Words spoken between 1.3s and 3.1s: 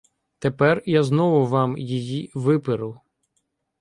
вам її виперу.